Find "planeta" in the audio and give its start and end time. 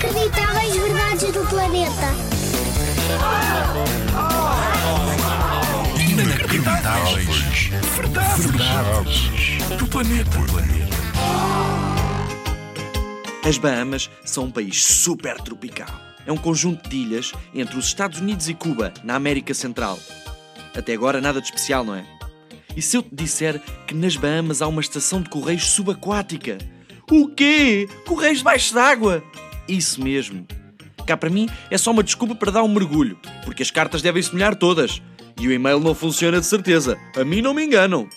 1.48-2.14, 9.88-10.38